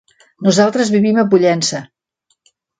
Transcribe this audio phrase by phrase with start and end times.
[0.47, 1.85] Nosaltres vivim a Pollença.